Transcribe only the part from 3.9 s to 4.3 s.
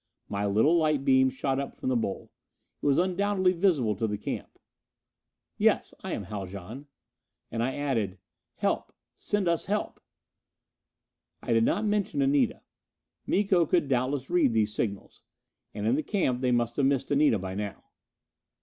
to the